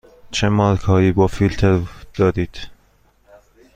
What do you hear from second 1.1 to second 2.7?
با فیلتر دارید؟